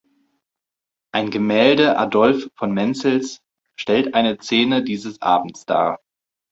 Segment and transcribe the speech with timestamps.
[1.13, 3.39] Ein Gemälde Adolph von Menzels
[3.77, 5.99] stellt eine Szene dieses Abends dar.